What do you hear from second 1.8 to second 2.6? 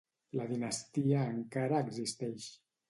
existeix.